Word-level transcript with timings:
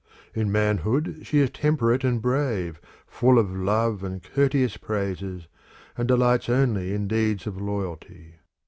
In 0.33 0.51
manhood 0.51 1.19
she 1.21 1.37
is 1.41 1.51
temperate 1.51 2.03
and 2.03 2.23
brave, 2.23 2.81
Full 3.05 3.37
of 3.37 3.51
love 3.55 4.03
and 4.03 4.23
courteous 4.23 4.75
praises, 4.75 5.45
and 5.95 6.07
delights 6.07 6.49
only 6.49 6.91
in 6.95 7.07
deeds 7.07 7.45
of 7.45 7.61
loyalty. 7.61 8.37